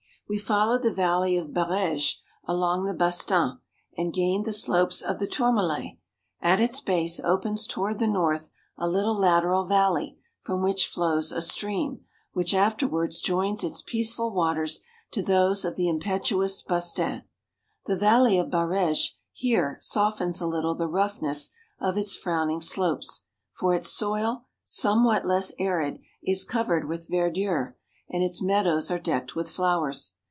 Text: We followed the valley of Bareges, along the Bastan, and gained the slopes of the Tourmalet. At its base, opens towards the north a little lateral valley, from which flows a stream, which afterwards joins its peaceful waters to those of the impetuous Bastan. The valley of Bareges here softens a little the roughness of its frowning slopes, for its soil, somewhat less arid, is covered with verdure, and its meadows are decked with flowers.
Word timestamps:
We 0.29 0.37
followed 0.39 0.81
the 0.83 0.93
valley 0.93 1.35
of 1.35 1.53
Bareges, 1.53 2.21
along 2.45 2.85
the 2.85 2.93
Bastan, 2.93 3.59
and 3.97 4.13
gained 4.13 4.45
the 4.45 4.53
slopes 4.53 5.01
of 5.01 5.19
the 5.19 5.27
Tourmalet. 5.27 5.97
At 6.39 6.61
its 6.61 6.79
base, 6.79 7.19
opens 7.19 7.67
towards 7.67 7.99
the 7.99 8.07
north 8.07 8.49
a 8.77 8.87
little 8.87 9.13
lateral 9.13 9.65
valley, 9.65 10.17
from 10.41 10.63
which 10.63 10.87
flows 10.87 11.33
a 11.33 11.41
stream, 11.41 12.05
which 12.31 12.53
afterwards 12.53 13.19
joins 13.19 13.61
its 13.61 13.81
peaceful 13.81 14.31
waters 14.31 14.79
to 15.11 15.21
those 15.21 15.65
of 15.65 15.75
the 15.75 15.89
impetuous 15.89 16.61
Bastan. 16.61 17.23
The 17.85 17.97
valley 17.97 18.39
of 18.39 18.49
Bareges 18.49 19.15
here 19.33 19.75
softens 19.81 20.39
a 20.39 20.47
little 20.47 20.75
the 20.75 20.87
roughness 20.87 21.49
of 21.77 21.97
its 21.97 22.15
frowning 22.15 22.61
slopes, 22.61 23.23
for 23.51 23.75
its 23.75 23.89
soil, 23.91 24.45
somewhat 24.63 25.25
less 25.25 25.51
arid, 25.59 25.99
is 26.23 26.45
covered 26.45 26.87
with 26.87 27.09
verdure, 27.09 27.75
and 28.09 28.23
its 28.23 28.41
meadows 28.41 28.89
are 28.89 28.97
decked 28.99 29.35
with 29.35 29.51
flowers. 29.51 30.13